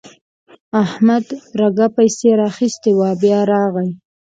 [0.83, 1.25] احمد
[1.59, 3.89] رګه پسې راخيستې وه؛ بيا راغی.